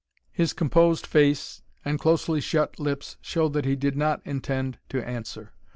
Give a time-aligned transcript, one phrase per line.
[0.31, 5.53] His composed face and closely shut lips showed that he did not intend to answer.